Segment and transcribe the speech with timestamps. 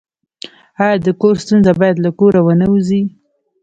[0.83, 3.01] آیا د کور ستونزه باید له کوره ونه وځي؟